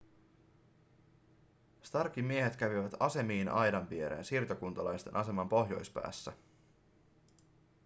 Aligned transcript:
starkin 1.83 2.25
miehet 2.25 2.55
kävivät 2.55 2.93
asemiin 2.99 3.49
aidan 3.49 3.89
viereen 3.89 4.25
siirtokuntalaisten 4.25 5.15
aseman 5.15 5.49
pohjoispäässä 5.49 6.33